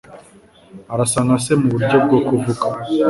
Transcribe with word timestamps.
Arasa 0.93 1.19
na 1.27 1.35
se 1.43 1.51
muburyo 1.61 1.97
bwo 2.05 2.19
kuvuga. 2.27 2.65